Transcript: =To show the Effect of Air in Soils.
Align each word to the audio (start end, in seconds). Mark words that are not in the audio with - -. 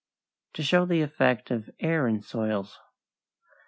=To 0.55 0.63
show 0.63 0.87
the 0.87 1.03
Effect 1.03 1.51
of 1.51 1.69
Air 1.79 2.07
in 2.07 2.23
Soils. 2.23 2.79